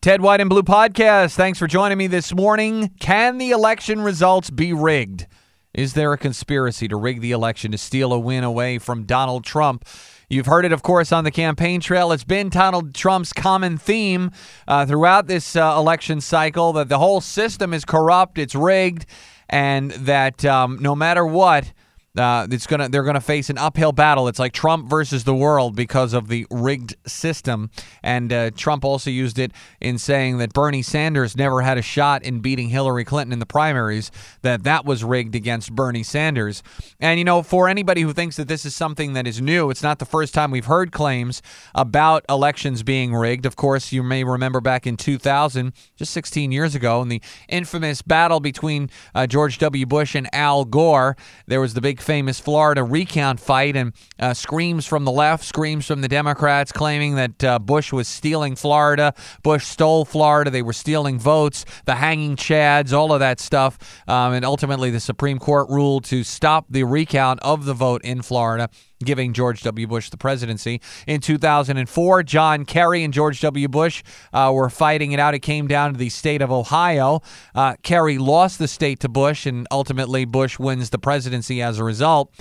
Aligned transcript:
Ted 0.00 0.22
White 0.22 0.40
and 0.40 0.48
Blue 0.48 0.62
Podcast. 0.62 1.34
Thanks 1.34 1.58
for 1.58 1.66
joining 1.66 1.98
me 1.98 2.06
this 2.06 2.34
morning. 2.34 2.88
Can 3.00 3.36
the 3.36 3.50
election 3.50 4.00
results 4.00 4.48
be 4.48 4.72
rigged? 4.72 5.26
Is 5.74 5.92
there 5.92 6.14
a 6.14 6.16
conspiracy 6.16 6.88
to 6.88 6.96
rig 6.96 7.20
the 7.20 7.32
election 7.32 7.70
to 7.72 7.76
steal 7.76 8.10
a 8.14 8.18
win 8.18 8.42
away 8.42 8.78
from 8.78 9.04
Donald 9.04 9.44
Trump? 9.44 9.86
You've 10.30 10.46
heard 10.46 10.64
it, 10.64 10.72
of 10.72 10.82
course, 10.82 11.12
on 11.12 11.24
the 11.24 11.30
campaign 11.30 11.82
trail. 11.82 12.12
It's 12.12 12.24
been 12.24 12.48
Donald 12.48 12.94
Trump's 12.94 13.34
common 13.34 13.76
theme 13.76 14.30
uh, 14.66 14.86
throughout 14.86 15.26
this 15.26 15.54
uh, 15.54 15.74
election 15.76 16.22
cycle 16.22 16.72
that 16.72 16.88
the 16.88 16.98
whole 16.98 17.20
system 17.20 17.74
is 17.74 17.84
corrupt, 17.84 18.38
it's 18.38 18.54
rigged, 18.54 19.04
and 19.50 19.90
that 19.90 20.46
um, 20.46 20.78
no 20.80 20.96
matter 20.96 21.26
what, 21.26 21.74
uh, 22.18 22.46
it's 22.50 22.66
gonna 22.66 22.88
they're 22.88 23.04
gonna 23.04 23.20
face 23.20 23.50
an 23.50 23.58
uphill 23.58 23.92
battle. 23.92 24.26
It's 24.26 24.38
like 24.38 24.52
Trump 24.52 24.88
versus 24.88 25.24
the 25.24 25.34
world 25.34 25.76
because 25.76 26.12
of 26.12 26.28
the 26.28 26.46
rigged 26.50 26.96
system. 27.06 27.70
And 28.02 28.32
uh, 28.32 28.50
Trump 28.50 28.84
also 28.84 29.10
used 29.10 29.38
it 29.38 29.52
in 29.80 29.96
saying 29.96 30.38
that 30.38 30.52
Bernie 30.52 30.82
Sanders 30.82 31.36
never 31.36 31.62
had 31.62 31.78
a 31.78 31.82
shot 31.82 32.24
in 32.24 32.40
beating 32.40 32.68
Hillary 32.68 33.04
Clinton 33.04 33.32
in 33.32 33.38
the 33.38 33.46
primaries. 33.46 34.10
That 34.42 34.64
that 34.64 34.84
was 34.84 35.04
rigged 35.04 35.36
against 35.36 35.72
Bernie 35.72 36.02
Sanders. 36.02 36.64
And 36.98 37.18
you 37.18 37.24
know, 37.24 37.42
for 37.44 37.68
anybody 37.68 38.02
who 38.02 38.12
thinks 38.12 38.36
that 38.36 38.48
this 38.48 38.66
is 38.66 38.74
something 38.74 39.12
that 39.12 39.28
is 39.28 39.40
new, 39.40 39.70
it's 39.70 39.82
not 39.82 40.00
the 40.00 40.04
first 40.04 40.34
time 40.34 40.50
we've 40.50 40.66
heard 40.66 40.90
claims 40.90 41.42
about 41.76 42.24
elections 42.28 42.82
being 42.82 43.14
rigged. 43.14 43.46
Of 43.46 43.54
course, 43.54 43.92
you 43.92 44.02
may 44.02 44.24
remember 44.24 44.60
back 44.60 44.84
in 44.84 44.96
2000, 44.96 45.72
just 45.96 46.12
16 46.12 46.50
years 46.50 46.74
ago, 46.74 47.02
in 47.02 47.08
the 47.08 47.22
infamous 47.48 48.02
battle 48.02 48.40
between 48.40 48.90
uh, 49.14 49.28
George 49.28 49.58
W. 49.58 49.86
Bush 49.86 50.16
and 50.16 50.28
Al 50.34 50.64
Gore. 50.64 51.16
There 51.46 51.60
was 51.60 51.74
the 51.74 51.80
big 51.80 51.99
famous 52.02 52.40
Florida 52.40 52.82
recount 52.82 53.40
fight 53.40 53.76
and 53.76 53.92
uh, 54.18 54.34
screams 54.34 54.86
from 54.86 55.04
the 55.04 55.12
left, 55.12 55.44
screams 55.44 55.86
from 55.86 56.00
the 56.00 56.08
Democrats 56.08 56.72
claiming 56.72 57.14
that 57.16 57.44
uh, 57.44 57.58
Bush 57.58 57.92
was 57.92 58.08
stealing 58.08 58.56
Florida. 58.56 59.14
Bush 59.42 59.66
stole 59.66 60.04
Florida. 60.04 60.50
They 60.50 60.62
were 60.62 60.72
stealing 60.72 61.18
votes, 61.18 61.64
the 61.84 61.96
hanging 61.96 62.36
chads, 62.36 62.92
all 62.92 63.12
of 63.12 63.20
that 63.20 63.40
stuff. 63.40 63.78
Um, 64.08 64.32
and 64.32 64.44
ultimately, 64.44 64.90
the 64.90 65.00
Supreme 65.00 65.38
Court 65.38 65.68
ruled 65.68 66.04
to 66.04 66.24
stop 66.24 66.66
the 66.70 66.84
recount 66.84 67.40
of 67.40 67.64
the 67.64 67.74
vote 67.74 68.02
in 68.02 68.22
Florida 68.22 68.68
giving 69.04 69.32
George 69.32 69.62
W. 69.62 69.86
Bush 69.86 70.10
the 70.10 70.16
presidency. 70.16 70.80
In 71.06 71.20
2004, 71.20 72.22
John 72.22 72.64
Kerry 72.64 73.02
and 73.02 73.12
George 73.12 73.40
W. 73.40 73.68
Bush 73.68 74.02
uh, 74.32 74.50
were 74.54 74.68
fighting 74.68 75.12
it 75.12 75.20
out. 75.20 75.34
It 75.34 75.40
came 75.40 75.66
down 75.66 75.92
to 75.92 75.98
the 75.98 76.10
state 76.10 76.42
of 76.42 76.52
Ohio. 76.52 77.20
Uh, 77.54 77.76
Kerry 77.82 78.18
lost 78.18 78.58
the 78.58 78.68
state 78.68 79.00
to 79.00 79.08
Bush, 79.08 79.46
and 79.46 79.66
ultimately, 79.70 80.24
Bush 80.24 80.58
wins 80.58 80.90
the 80.90 80.98
presidency 80.98 81.62
as 81.62 81.78
a 81.78 81.84
result. 81.84 82.32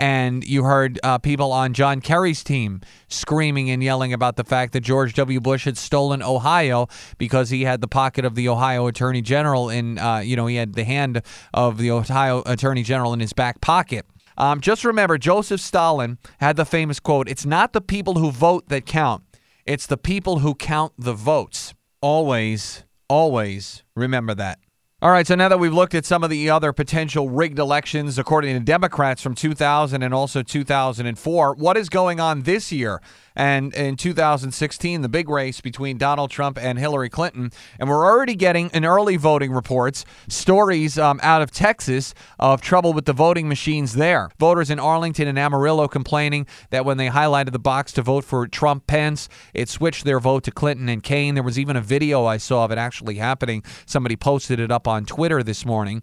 And 0.00 0.44
you 0.44 0.62
heard 0.62 1.00
uh, 1.02 1.18
people 1.18 1.50
on 1.50 1.72
John 1.72 2.00
Kerry's 2.00 2.44
team 2.44 2.82
screaming 3.08 3.68
and 3.70 3.82
yelling 3.82 4.12
about 4.12 4.36
the 4.36 4.44
fact 4.44 4.72
that 4.74 4.80
George 4.80 5.14
W. 5.14 5.40
Bush 5.40 5.64
had 5.64 5.76
stolen 5.76 6.22
Ohio 6.22 6.86
because 7.18 7.50
he 7.50 7.64
had 7.64 7.80
the 7.80 7.88
pocket 7.88 8.24
of 8.24 8.36
the 8.36 8.48
Ohio 8.48 8.86
Attorney 8.86 9.22
General 9.22 9.70
in, 9.70 9.98
uh, 9.98 10.18
you 10.18 10.36
know, 10.36 10.46
he 10.46 10.54
had 10.54 10.74
the 10.74 10.84
hand 10.84 11.20
of 11.52 11.78
the 11.78 11.90
Ohio 11.90 12.44
Attorney 12.46 12.84
General 12.84 13.12
in 13.12 13.18
his 13.18 13.32
back 13.32 13.60
pocket. 13.60 14.06
Um, 14.38 14.60
just 14.60 14.84
remember, 14.84 15.18
Joseph 15.18 15.60
Stalin 15.60 16.16
had 16.38 16.56
the 16.56 16.64
famous 16.64 17.00
quote 17.00 17.28
It's 17.28 17.44
not 17.44 17.72
the 17.72 17.80
people 17.80 18.14
who 18.14 18.30
vote 18.30 18.68
that 18.68 18.86
count, 18.86 19.24
it's 19.66 19.86
the 19.86 19.98
people 19.98 20.38
who 20.38 20.54
count 20.54 20.92
the 20.96 21.12
votes. 21.12 21.74
Always, 22.00 22.84
always 23.08 23.82
remember 23.96 24.34
that. 24.36 24.60
All 25.00 25.12
right, 25.12 25.24
so 25.24 25.36
now 25.36 25.48
that 25.48 25.60
we've 25.60 25.72
looked 25.72 25.94
at 25.94 26.04
some 26.04 26.24
of 26.24 26.30
the 26.30 26.50
other 26.50 26.72
potential 26.72 27.30
rigged 27.30 27.60
elections, 27.60 28.18
according 28.18 28.58
to 28.58 28.60
Democrats 28.64 29.22
from 29.22 29.36
2000 29.36 30.02
and 30.02 30.12
also 30.12 30.42
2004, 30.42 31.54
what 31.54 31.76
is 31.76 31.88
going 31.88 32.18
on 32.18 32.42
this 32.42 32.72
year? 32.72 33.00
And 33.36 33.72
in 33.74 33.96
2016, 33.96 35.00
the 35.00 35.08
big 35.08 35.28
race 35.28 35.60
between 35.60 35.96
Donald 35.96 36.32
Trump 36.32 36.58
and 36.58 36.76
Hillary 36.76 37.08
Clinton. 37.08 37.52
And 37.78 37.88
we're 37.88 38.04
already 38.04 38.34
getting 38.34 38.68
in 38.70 38.84
early 38.84 39.16
voting 39.16 39.52
reports 39.52 40.04
stories 40.26 40.98
um, 40.98 41.20
out 41.22 41.40
of 41.40 41.52
Texas 41.52 42.14
of 42.40 42.60
trouble 42.60 42.92
with 42.92 43.04
the 43.04 43.12
voting 43.12 43.48
machines 43.48 43.94
there. 43.94 44.30
Voters 44.40 44.70
in 44.70 44.80
Arlington 44.80 45.28
and 45.28 45.38
Amarillo 45.38 45.86
complaining 45.86 46.48
that 46.70 46.84
when 46.84 46.96
they 46.96 47.06
highlighted 47.10 47.52
the 47.52 47.60
box 47.60 47.92
to 47.92 48.02
vote 48.02 48.24
for 48.24 48.48
Trump 48.48 48.88
Pence, 48.88 49.28
it 49.54 49.68
switched 49.68 50.04
their 50.04 50.18
vote 50.18 50.42
to 50.42 50.50
Clinton 50.50 50.88
and 50.88 51.04
Kaine. 51.04 51.34
There 51.34 51.44
was 51.44 51.60
even 51.60 51.76
a 51.76 51.80
video 51.80 52.24
I 52.24 52.38
saw 52.38 52.64
of 52.64 52.72
it 52.72 52.78
actually 52.78 53.14
happening. 53.14 53.62
Somebody 53.86 54.16
posted 54.16 54.58
it 54.58 54.72
up 54.72 54.87
on 54.88 55.04
Twitter 55.04 55.42
this 55.42 55.64
morning. 55.64 56.02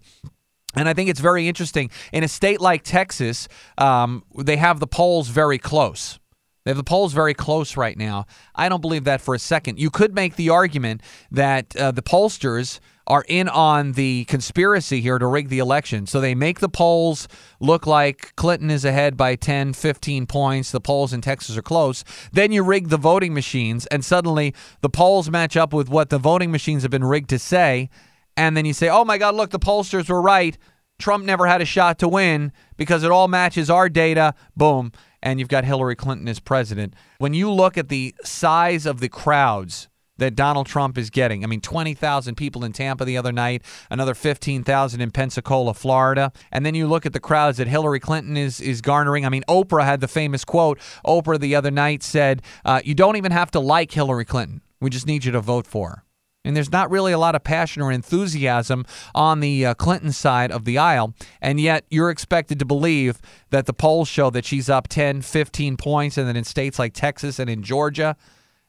And 0.74 0.88
I 0.88 0.94
think 0.94 1.08
it's 1.08 1.20
very 1.20 1.48
interesting. 1.48 1.90
In 2.12 2.22
a 2.22 2.28
state 2.28 2.60
like 2.60 2.82
Texas, 2.82 3.48
um, 3.78 4.24
they 4.36 4.56
have 4.56 4.78
the 4.78 4.86
polls 4.86 5.28
very 5.28 5.58
close. 5.58 6.18
They 6.64 6.70
have 6.70 6.76
the 6.76 6.84
polls 6.84 7.12
very 7.12 7.32
close 7.32 7.76
right 7.76 7.96
now. 7.96 8.26
I 8.54 8.68
don't 8.68 8.80
believe 8.80 9.04
that 9.04 9.20
for 9.20 9.34
a 9.34 9.38
second. 9.38 9.78
You 9.78 9.88
could 9.88 10.14
make 10.14 10.34
the 10.34 10.50
argument 10.50 11.00
that 11.30 11.76
uh, 11.76 11.92
the 11.92 12.02
pollsters 12.02 12.80
are 13.06 13.24
in 13.28 13.48
on 13.48 13.92
the 13.92 14.24
conspiracy 14.24 15.00
here 15.00 15.18
to 15.18 15.26
rig 15.26 15.48
the 15.48 15.60
election. 15.60 16.06
So 16.06 16.20
they 16.20 16.34
make 16.34 16.58
the 16.58 16.68
polls 16.68 17.28
look 17.60 17.86
like 17.86 18.34
Clinton 18.34 18.68
is 18.68 18.84
ahead 18.84 19.16
by 19.16 19.36
10, 19.36 19.74
15 19.74 20.26
points. 20.26 20.72
The 20.72 20.80
polls 20.80 21.12
in 21.12 21.20
Texas 21.20 21.56
are 21.56 21.62
close. 21.62 22.02
Then 22.32 22.50
you 22.50 22.64
rig 22.64 22.88
the 22.88 22.96
voting 22.96 23.32
machines, 23.32 23.86
and 23.86 24.04
suddenly 24.04 24.52
the 24.80 24.90
polls 24.90 25.30
match 25.30 25.56
up 25.56 25.72
with 25.72 25.88
what 25.88 26.10
the 26.10 26.18
voting 26.18 26.50
machines 26.50 26.82
have 26.82 26.90
been 26.90 27.04
rigged 27.04 27.30
to 27.30 27.38
say. 27.38 27.88
And 28.36 28.56
then 28.56 28.64
you 28.64 28.72
say, 28.72 28.88
oh 28.88 29.04
my 29.04 29.18
God, 29.18 29.34
look, 29.34 29.50
the 29.50 29.58
pollsters 29.58 30.08
were 30.08 30.22
right. 30.22 30.56
Trump 30.98 31.24
never 31.24 31.46
had 31.46 31.60
a 31.60 31.66
shot 31.66 31.98
to 31.98 32.08
win 32.08 32.52
because 32.76 33.02
it 33.04 33.10
all 33.10 33.28
matches 33.28 33.68
our 33.70 33.88
data. 33.88 34.34
Boom 34.56 34.92
and 35.22 35.40
you've 35.40 35.48
got 35.48 35.64
Hillary 35.64 35.96
Clinton 35.96 36.28
as 36.28 36.38
president. 36.38 36.94
When 37.18 37.34
you 37.34 37.50
look 37.50 37.76
at 37.76 37.88
the 37.88 38.14
size 38.22 38.86
of 38.86 39.00
the 39.00 39.08
crowds 39.08 39.88
that 40.18 40.34
Donald 40.34 40.66
Trump 40.66 40.96
is 40.96 41.10
getting. 41.10 41.44
I 41.44 41.46
mean, 41.46 41.60
20,000 41.60 42.36
people 42.36 42.64
in 42.64 42.72
Tampa 42.72 43.04
the 43.04 43.18
other 43.18 43.32
night, 43.32 43.62
another 43.90 44.14
15,000 44.14 45.00
in 45.00 45.10
Pensacola, 45.10 45.74
Florida. 45.74 46.32
And 46.50 46.64
then 46.64 46.74
you 46.74 46.86
look 46.86 47.06
at 47.06 47.12
the 47.12 47.20
crowds 47.20 47.58
that 47.58 47.68
Hillary 47.68 48.00
Clinton 48.00 48.36
is 48.36 48.60
is 48.60 48.80
garnering. 48.80 49.26
I 49.26 49.28
mean, 49.28 49.44
Oprah 49.48 49.84
had 49.84 50.00
the 50.00 50.08
famous 50.08 50.44
quote. 50.44 50.78
Oprah 51.04 51.38
the 51.38 51.54
other 51.54 51.70
night 51.70 52.02
said, 52.02 52.42
uh, 52.64 52.80
You 52.84 52.94
don't 52.94 53.16
even 53.16 53.32
have 53.32 53.50
to 53.50 53.60
like 53.60 53.92
Hillary 53.92 54.24
Clinton. 54.24 54.62
We 54.80 54.90
just 54.90 55.06
need 55.06 55.24
you 55.24 55.32
to 55.32 55.40
vote 55.40 55.66
for 55.66 55.90
her. 55.90 56.05
And 56.46 56.56
there's 56.56 56.72
not 56.72 56.90
really 56.90 57.12
a 57.12 57.18
lot 57.18 57.34
of 57.34 57.44
passion 57.44 57.82
or 57.82 57.92
enthusiasm 57.92 58.86
on 59.14 59.40
the 59.40 59.66
uh, 59.66 59.74
Clinton 59.74 60.12
side 60.12 60.50
of 60.50 60.64
the 60.64 60.78
aisle. 60.78 61.14
And 61.40 61.60
yet 61.60 61.84
you're 61.90 62.10
expected 62.10 62.58
to 62.60 62.64
believe 62.64 63.20
that 63.50 63.66
the 63.66 63.72
polls 63.72 64.08
show 64.08 64.30
that 64.30 64.44
she's 64.44 64.70
up 64.70 64.88
10, 64.88 65.22
15 65.22 65.76
points, 65.76 66.16
and 66.16 66.28
that 66.28 66.36
in 66.36 66.44
states 66.44 66.78
like 66.78 66.94
Texas 66.94 67.38
and 67.38 67.50
in 67.50 67.62
Georgia, 67.62 68.16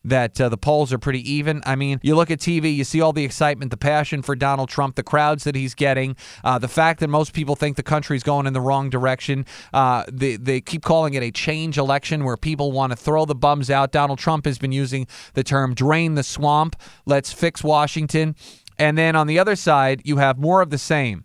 that 0.08 0.40
uh, 0.40 0.50
the 0.50 0.58
polls 0.58 0.94
are 0.94 0.98
pretty 0.98 1.32
even. 1.32 1.62
I 1.66 1.76
mean, 1.76 2.00
you 2.02 2.16
look 2.16 2.32
at 2.32 2.40
TV, 2.40 2.76
you 2.76 2.84
see 2.84 3.02
all 3.02 3.14
the 3.14 3.24
excitement, 3.24 3.72
the 3.72 3.78
passion 3.78 4.22
for 4.22 4.36
Donald 4.36 4.70
Trump, 4.70 4.96
the 4.96 5.04
crowds 5.04 5.44
that 5.44 5.56
he's 5.56 5.76
getting, 5.76 6.16
uh, 6.44 6.58
the 6.60 6.68
fact 6.68 7.00
that 7.02 7.10
most 7.10 7.34
people 7.34 7.56
think 7.56 7.76
the 7.76 7.84
country's 7.84 8.24
going 8.24 8.48
in 8.48 8.54
the 8.54 8.62
wrong 8.62 8.90
direction. 8.90 9.46
Uh, 9.74 10.04
they, 10.12 10.38
they 10.38 10.62
keep 10.62 10.84
calling 10.84 11.14
it 11.14 11.24
a 11.24 11.32
change 11.32 11.78
election 11.78 12.24
where 12.24 12.38
people 12.38 12.72
want 12.72 12.92
to 12.92 12.96
throw 12.96 13.26
the 13.26 13.36
bums 13.36 13.70
out. 13.70 13.92
Donald 13.92 14.20
Trump 14.20 14.46
has 14.46 14.58
been 14.58 14.72
using 14.72 15.08
the 15.34 15.44
term 15.44 15.74
drain 15.74 16.16
the 16.16 16.24
swamp, 16.24 16.76
let's 17.06 17.34
fix 17.34 17.64
Washington. 17.64 18.36
And 18.80 18.98
then 18.98 19.16
on 19.16 19.28
the 19.28 19.40
other 19.40 19.56
side, 19.56 20.02
you 20.06 20.18
have 20.18 20.38
more 20.38 20.62
of 20.62 20.70
the 20.70 20.78
same 20.78 21.24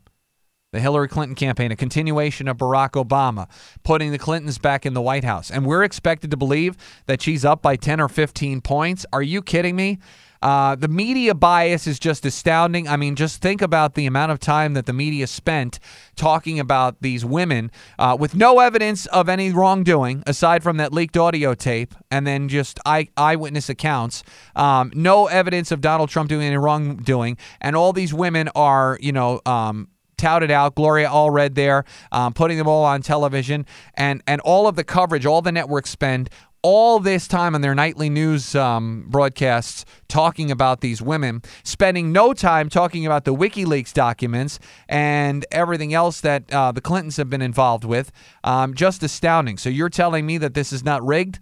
the 0.73 0.81
Hillary 0.81 1.07
Clinton 1.09 1.35
campaign, 1.35 1.71
a 1.71 1.77
continuation 1.77 2.49
of 2.49 2.57
Barack 2.57 2.93
Obama, 2.93 3.47
putting 3.85 4.11
the 4.11 4.19
Clintons 4.19 4.59
back 4.59 4.87
in 4.87 4.95
the 4.95 5.03
White 5.03 5.25
House. 5.25 5.51
And 5.51 5.67
we're 5.67 5.85
expected 5.85 6.31
to 6.31 6.37
believe 6.37 6.77
that 7.07 7.21
she's 7.21 7.45
up 7.45 7.61
by 7.61 7.77
10 7.77 8.01
or 8.01 8.09
15 8.09 8.63
points. 8.63 9.05
Are 9.13 9.23
you 9.23 9.43
kidding 9.43 9.77
me? 9.77 9.99
Uh, 10.41 10.75
the 10.75 10.89
media 10.89 11.35
bias 11.35 11.87
is 11.87 12.01
just 12.01 12.25
astounding. 12.25 12.89
I 12.89 12.97
mean, 12.97 13.15
just 13.15 13.41
think 13.41 13.63
about 13.63 13.95
the 13.95 14.07
amount 14.07 14.33
of 14.33 14.41
time 14.41 14.75
that 14.75 14.87
the 14.87 14.93
media 14.93 15.29
spent 15.29 15.79
talking 16.17 16.59
about 16.59 17.01
these 17.01 17.25
women 17.25 17.71
uh, 17.99 18.17
with 18.19 18.35
no 18.35 18.59
evidence 18.59 19.07
of 19.07 19.29
any 19.29 19.53
wrongdoing 19.53 20.25
aside 20.27 20.65
from 20.65 20.79
that 20.79 20.93
leaked 20.93 21.17
audio 21.17 21.55
tape 21.55 21.95
and 22.11 22.27
then 22.27 22.49
just 22.49 22.81
eye- 22.85 23.09
eyewitness 23.17 23.69
accounts. 23.69 24.25
Um, 24.57 24.91
no 24.97 25.27
evidence 25.27 25.71
of 25.71 25.81
Donald 25.81 26.09
Trump 26.09 26.29
doing 26.29 26.47
any 26.47 26.57
wrongdoing. 26.57 27.37
And 27.61 27.77
all 27.77 27.93
these 27.93 28.13
women 28.13 28.49
are, 28.57 28.99
you 29.01 29.13
know, 29.13 29.41
um, 29.47 29.87
touted 30.23 30.51
out. 30.51 30.75
Gloria 30.75 31.09
Allred 31.09 31.55
there, 31.55 31.85
um, 32.13 32.33
putting 32.33 32.57
them 32.57 32.69
all 32.69 32.85
on 32.85 33.03
television, 33.03 33.67
and 33.95 34.23
and 34.27 34.41
all 34.43 34.67
of 34.67 34.77
the 34.77 34.85
coverage, 34.85 35.27
all 35.27 35.43
the 35.43 35.53
networks 35.53 35.91
spend 35.91 36.31
all 36.63 37.01
this 37.01 37.27
time 37.27 37.57
on 37.57 37.61
their 37.61 37.75
nightly 37.75 38.09
news 38.09 38.55
um, 38.55 39.05
broadcasts 39.09 39.85
talking 40.09 40.49
about 40.51 40.81
these 40.81 41.03
women, 41.03 41.43
spending 41.65 42.13
no 42.13 42.33
time 42.33 42.69
talking 42.69 43.05
about 43.05 43.25
the 43.25 43.35
WikiLeaks 43.35 43.93
documents 43.93 44.61
and 44.89 45.45
everything 45.51 45.93
else 45.93 46.21
that 46.21 46.53
uh, 46.53 46.71
the 46.71 46.81
Clintons 46.81 47.17
have 47.17 47.29
been 47.29 47.43
involved 47.43 47.85
with. 47.85 48.13
Um, 48.45 48.75
just 48.75 49.03
astounding. 49.03 49.59
So 49.59 49.69
you're 49.71 49.89
telling 49.89 50.25
me 50.25 50.39
that 50.39 50.55
this 50.55 50.73
is 50.73 50.85
not 50.85 51.05
rigged? 51.05 51.41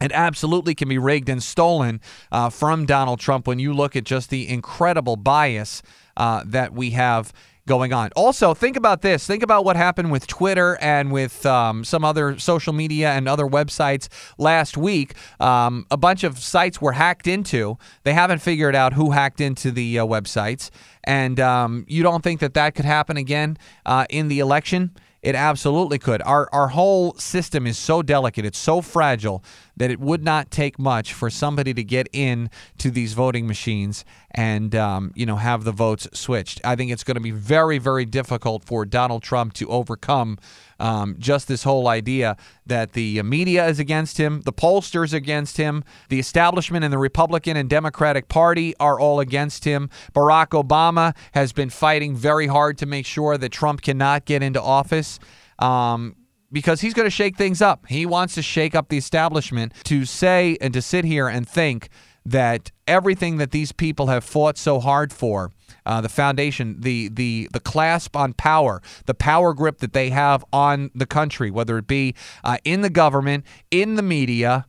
It 0.00 0.12
absolutely 0.12 0.74
can 0.74 0.88
be 0.88 0.98
rigged 0.98 1.28
and 1.28 1.42
stolen 1.42 2.00
uh, 2.32 2.50
from 2.50 2.86
Donald 2.86 3.20
Trump 3.20 3.46
when 3.46 3.58
you 3.58 3.72
look 3.72 3.94
at 3.94 4.04
just 4.04 4.30
the 4.30 4.48
incredible 4.48 5.16
bias 5.16 5.82
uh, 6.16 6.42
that 6.46 6.72
we 6.72 6.90
have 6.90 7.32
going 7.66 7.92
on. 7.92 8.10
Also, 8.16 8.54
think 8.54 8.76
about 8.76 9.02
this. 9.02 9.26
Think 9.26 9.42
about 9.42 9.64
what 9.64 9.76
happened 9.76 10.10
with 10.10 10.26
Twitter 10.26 10.76
and 10.80 11.12
with 11.12 11.46
um, 11.46 11.84
some 11.84 12.04
other 12.04 12.38
social 12.38 12.72
media 12.72 13.10
and 13.12 13.28
other 13.28 13.46
websites 13.46 14.08
last 14.38 14.76
week. 14.76 15.14
Um, 15.40 15.86
a 15.90 15.96
bunch 15.96 16.24
of 16.24 16.38
sites 16.38 16.80
were 16.80 16.92
hacked 16.92 17.26
into. 17.26 17.78
They 18.02 18.14
haven't 18.14 18.40
figured 18.40 18.74
out 18.74 18.94
who 18.94 19.12
hacked 19.12 19.40
into 19.40 19.70
the 19.70 20.00
uh, 20.00 20.06
websites. 20.06 20.70
And 21.04 21.38
um, 21.40 21.84
you 21.88 22.02
don't 22.02 22.22
think 22.22 22.40
that 22.40 22.54
that 22.54 22.74
could 22.74 22.84
happen 22.84 23.16
again 23.16 23.58
uh, 23.86 24.06
in 24.10 24.28
the 24.28 24.40
election? 24.40 24.96
It 25.22 25.36
absolutely 25.36 26.00
could. 26.00 26.20
Our 26.22 26.48
our 26.52 26.68
whole 26.68 27.14
system 27.14 27.64
is 27.64 27.78
so 27.78 28.02
delicate, 28.02 28.44
it's 28.44 28.58
so 28.58 28.80
fragile 28.80 29.44
that 29.76 29.90
it 29.90 30.00
would 30.00 30.22
not 30.22 30.50
take 30.50 30.78
much 30.78 31.12
for 31.12 31.30
somebody 31.30 31.74
to 31.74 31.84
get 31.84 32.08
in 32.12 32.50
to 32.78 32.90
these 32.90 33.14
voting 33.14 33.46
machines 33.46 34.04
and 34.30 34.74
um, 34.74 35.12
you 35.14 35.26
know 35.26 35.36
have 35.36 35.64
the 35.64 35.72
votes 35.72 36.08
switched. 36.12 36.60
I 36.64 36.76
think 36.76 36.90
it's 36.90 37.04
going 37.04 37.16
to 37.16 37.20
be 37.20 37.30
very 37.30 37.78
very 37.78 38.04
difficult 38.04 38.64
for 38.64 38.84
Donald 38.84 39.22
Trump 39.22 39.52
to 39.54 39.68
overcome 39.68 40.38
um, 40.82 41.14
just 41.18 41.46
this 41.46 41.62
whole 41.62 41.86
idea 41.86 42.36
that 42.66 42.92
the 42.92 43.22
media 43.22 43.66
is 43.68 43.78
against 43.78 44.18
him, 44.18 44.40
the 44.42 44.52
pollsters 44.52 45.14
against 45.14 45.56
him, 45.56 45.84
the 46.08 46.18
establishment 46.18 46.84
and 46.84 46.92
the 46.92 46.98
Republican 46.98 47.56
and 47.56 47.70
Democratic 47.70 48.28
Party 48.28 48.74
are 48.80 48.98
all 48.98 49.20
against 49.20 49.64
him. 49.64 49.88
Barack 50.12 50.48
Obama 50.48 51.14
has 51.32 51.52
been 51.52 51.70
fighting 51.70 52.16
very 52.16 52.48
hard 52.48 52.78
to 52.78 52.86
make 52.86 53.06
sure 53.06 53.38
that 53.38 53.50
Trump 53.50 53.82
cannot 53.82 54.24
get 54.24 54.42
into 54.42 54.60
office. 54.60 55.20
Um, 55.60 56.16
because 56.52 56.80
he's 56.80 56.94
going 56.94 57.06
to 57.06 57.10
shake 57.10 57.36
things 57.36 57.62
up. 57.62 57.86
He 57.88 58.06
wants 58.06 58.34
to 58.34 58.42
shake 58.42 58.74
up 58.74 58.88
the 58.88 58.98
establishment 58.98 59.72
to 59.84 60.04
say 60.04 60.56
and 60.60 60.72
to 60.74 60.82
sit 60.82 61.04
here 61.04 61.26
and 61.26 61.48
think 61.48 61.88
that 62.24 62.70
everything 62.86 63.38
that 63.38 63.50
these 63.50 63.72
people 63.72 64.06
have 64.06 64.22
fought 64.22 64.56
so 64.56 64.78
hard 64.78 65.12
for, 65.12 65.50
uh, 65.84 66.00
the 66.00 66.08
foundation, 66.08 66.80
the 66.80 67.08
the 67.08 67.48
the 67.52 67.58
clasp 67.58 68.14
on 68.14 68.32
power, 68.34 68.80
the 69.06 69.14
power 69.14 69.54
grip 69.54 69.78
that 69.78 69.92
they 69.92 70.10
have 70.10 70.44
on 70.52 70.90
the 70.94 71.06
country, 71.06 71.50
whether 71.50 71.78
it 71.78 71.86
be 71.86 72.14
uh, 72.44 72.58
in 72.64 72.82
the 72.82 72.90
government, 72.90 73.44
in 73.70 73.96
the 73.96 74.02
media, 74.02 74.66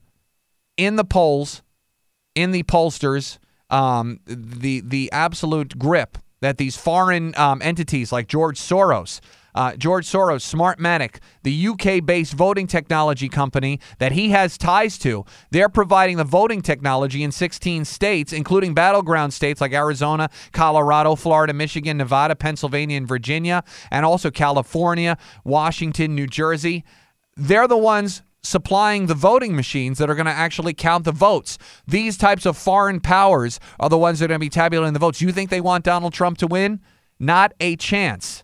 in 0.77 0.95
the 0.95 1.03
polls, 1.03 1.62
in 2.33 2.51
the 2.51 2.63
pollsters, 2.63 3.38
um, 3.69 4.19
the 4.25 4.81
the 4.81 5.12
absolute 5.12 5.77
grip 5.77 6.18
that 6.41 6.57
these 6.57 6.75
foreign 6.75 7.36
um, 7.38 7.62
entities 7.62 8.12
like 8.12 8.27
George 8.27 8.59
Soros 8.59 9.21
uh, 9.55 9.75
George 9.75 10.07
Soros, 10.07 10.44
Smartmatic, 10.44 11.17
the 11.44 11.67
UK 11.67 12.05
based 12.05 12.33
voting 12.33 12.67
technology 12.67 13.29
company 13.29 13.79
that 14.00 14.11
he 14.11 14.29
has 14.29 14.57
ties 14.57 14.97
to, 15.00 15.25
they're 15.51 15.69
providing 15.69 16.17
the 16.17 16.23
voting 16.23 16.61
technology 16.61 17.23
in 17.23 17.31
16 17.31 17.85
states, 17.85 18.33
including 18.33 18.73
battleground 18.73 19.33
states 19.33 19.61
like 19.61 19.73
Arizona, 19.73 20.29
Colorado, 20.51 21.15
Florida, 21.15 21.53
Michigan, 21.53 21.97
Nevada, 21.97 22.35
Pennsylvania, 22.35 22.97
and 22.97 23.07
Virginia, 23.07 23.63
and 23.91 24.05
also 24.05 24.31
California, 24.31 25.17
Washington, 25.44 26.15
New 26.15 26.27
Jersey. 26.27 26.83
They're 27.35 27.67
the 27.67 27.77
ones 27.77 28.23
supplying 28.44 29.07
the 29.07 29.15
voting 29.15 29.55
machines 29.55 29.97
that 29.97 30.09
are 30.09 30.15
going 30.15 30.25
to 30.25 30.31
actually 30.31 30.73
count 30.73 31.05
the 31.05 31.11
votes. 31.11 31.57
These 31.88 32.17
types 32.17 32.45
of 32.45 32.57
foreign 32.57 33.00
powers 33.00 33.59
are 33.79 33.89
the 33.89 33.97
ones 33.97 34.19
that 34.19 34.25
are 34.25 34.27
going 34.29 34.39
to 34.39 34.45
be 34.45 34.50
tabulating 34.50 34.94
the 34.94 35.00
votes. 35.00 35.21
You 35.21 35.31
think 35.31 35.50
they 35.50 35.61
want 35.61 35.85
Donald 35.85 36.13
Trump 36.13 36.38
to 36.39 36.47
win? 36.47 36.81
Not 37.19 37.53
a 37.61 37.77
chance 37.77 38.44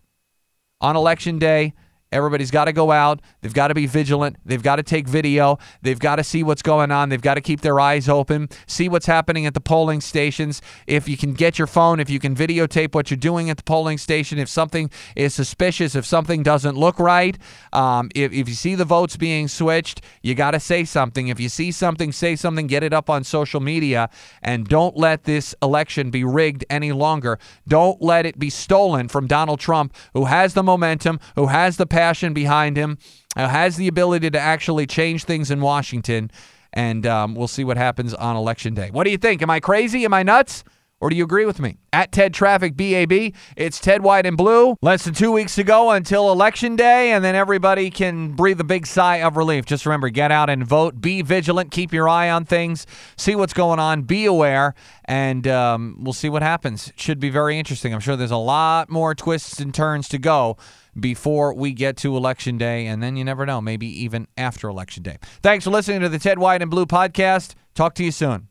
on 0.80 0.96
election 0.96 1.38
day 1.38 1.74
Everybody's 2.12 2.50
got 2.50 2.64
to 2.64 2.72
go 2.72 2.90
out. 2.90 3.20
They've 3.40 3.54
got 3.54 3.68
to 3.68 3.74
be 3.74 3.86
vigilant. 3.86 4.36
They've 4.44 4.62
got 4.62 4.76
to 4.76 4.82
take 4.82 5.06
video. 5.06 5.58
They've 5.82 5.98
got 5.98 6.16
to 6.16 6.24
see 6.24 6.42
what's 6.42 6.62
going 6.62 6.90
on. 6.90 7.08
They've 7.08 7.20
got 7.20 7.34
to 7.34 7.40
keep 7.40 7.60
their 7.60 7.78
eyes 7.78 8.08
open, 8.08 8.48
see 8.66 8.88
what's 8.88 9.06
happening 9.06 9.46
at 9.46 9.54
the 9.54 9.60
polling 9.60 10.00
stations. 10.00 10.60
If 10.86 11.08
you 11.08 11.16
can 11.16 11.34
get 11.34 11.58
your 11.58 11.66
phone, 11.66 12.00
if 12.00 12.10
you 12.10 12.18
can 12.18 12.34
videotape 12.34 12.94
what 12.94 13.10
you're 13.10 13.18
doing 13.18 13.50
at 13.50 13.56
the 13.56 13.62
polling 13.62 13.98
station, 13.98 14.38
if 14.38 14.48
something 14.48 14.90
is 15.14 15.34
suspicious, 15.34 15.94
if 15.94 16.04
something 16.04 16.42
doesn't 16.42 16.76
look 16.76 16.98
right, 16.98 17.38
um, 17.72 18.10
if, 18.14 18.32
if 18.32 18.48
you 18.48 18.54
see 18.54 18.74
the 18.74 18.84
votes 18.84 19.16
being 19.16 19.46
switched, 19.48 20.00
you 20.22 20.34
got 20.34 20.52
to 20.52 20.60
say 20.60 20.84
something. 20.84 21.28
If 21.28 21.38
you 21.38 21.48
see 21.48 21.70
something, 21.70 22.12
say 22.12 22.36
something, 22.36 22.66
get 22.66 22.82
it 22.82 22.92
up 22.92 23.08
on 23.08 23.24
social 23.24 23.60
media, 23.60 24.10
and 24.42 24.66
don't 24.66 24.96
let 24.96 25.24
this 25.24 25.54
election 25.62 26.10
be 26.10 26.24
rigged 26.24 26.64
any 26.68 26.92
longer. 26.92 27.38
Don't 27.68 28.02
let 28.02 28.26
it 28.26 28.38
be 28.38 28.50
stolen 28.50 29.08
from 29.08 29.26
Donald 29.26 29.60
Trump, 29.60 29.94
who 30.12 30.24
has 30.24 30.54
the 30.54 30.62
momentum, 30.62 31.20
who 31.36 31.46
has 31.46 31.76
the 31.76 31.86
passion 32.00 32.32
behind 32.32 32.78
him, 32.78 32.96
uh, 33.36 33.46
has 33.46 33.76
the 33.76 33.86
ability 33.86 34.30
to 34.30 34.40
actually 34.40 34.86
change 34.86 35.24
things 35.24 35.50
in 35.50 35.60
Washington, 35.60 36.30
and 36.72 37.06
um, 37.06 37.34
we'll 37.34 37.54
see 37.56 37.62
what 37.62 37.76
happens 37.76 38.14
on 38.14 38.36
election 38.36 38.72
day. 38.74 38.88
What 38.90 39.04
do 39.04 39.10
you 39.10 39.18
think? 39.18 39.42
Am 39.42 39.50
I 39.50 39.60
crazy? 39.60 40.06
Am 40.06 40.14
I 40.14 40.22
nuts? 40.22 40.64
Or 41.00 41.08
do 41.08 41.16
you 41.16 41.24
agree 41.24 41.46
with 41.46 41.58
me? 41.58 41.78
At 41.92 42.12
Ted 42.12 42.34
Traffic 42.34 42.76
BAB, 42.76 43.32
it's 43.56 43.80
Ted 43.80 44.02
White 44.02 44.26
and 44.26 44.36
Blue. 44.36 44.76
Less 44.82 45.04
than 45.04 45.14
two 45.14 45.32
weeks 45.32 45.54
to 45.54 45.64
go 45.64 45.90
until 45.90 46.30
Election 46.30 46.76
Day, 46.76 47.12
and 47.12 47.24
then 47.24 47.34
everybody 47.34 47.90
can 47.90 48.32
breathe 48.32 48.60
a 48.60 48.64
big 48.64 48.86
sigh 48.86 49.16
of 49.22 49.38
relief. 49.38 49.64
Just 49.64 49.86
remember 49.86 50.10
get 50.10 50.30
out 50.30 50.50
and 50.50 50.64
vote. 50.64 51.00
Be 51.00 51.22
vigilant. 51.22 51.70
Keep 51.70 51.94
your 51.94 52.06
eye 52.06 52.28
on 52.28 52.44
things. 52.44 52.86
See 53.16 53.34
what's 53.34 53.54
going 53.54 53.78
on. 53.78 54.02
Be 54.02 54.26
aware, 54.26 54.74
and 55.06 55.48
um, 55.48 55.96
we'll 56.00 56.12
see 56.12 56.28
what 56.28 56.42
happens. 56.42 56.92
Should 56.96 57.18
be 57.18 57.30
very 57.30 57.58
interesting. 57.58 57.94
I'm 57.94 58.00
sure 58.00 58.14
there's 58.14 58.30
a 58.30 58.36
lot 58.36 58.90
more 58.90 59.14
twists 59.14 59.58
and 59.58 59.74
turns 59.74 60.06
to 60.10 60.18
go 60.18 60.58
before 60.98 61.54
we 61.54 61.72
get 61.72 61.96
to 61.98 62.14
Election 62.14 62.58
Day, 62.58 62.86
and 62.86 63.02
then 63.02 63.16
you 63.16 63.24
never 63.24 63.46
know, 63.46 63.62
maybe 63.62 63.86
even 64.02 64.26
after 64.36 64.68
Election 64.68 65.02
Day. 65.02 65.16
Thanks 65.42 65.64
for 65.64 65.70
listening 65.70 66.00
to 66.00 66.10
the 66.10 66.18
Ted 66.18 66.38
White 66.38 66.60
and 66.60 66.70
Blue 66.70 66.84
podcast. 66.84 67.54
Talk 67.74 67.94
to 67.94 68.04
you 68.04 68.12
soon. 68.12 68.49